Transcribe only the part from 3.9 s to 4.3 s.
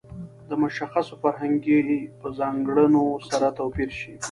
شي.